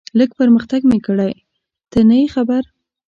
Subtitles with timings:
[0.19, 1.33] لږ پرمختګ مې کړی،
[1.91, 2.63] ته نه یې خبر.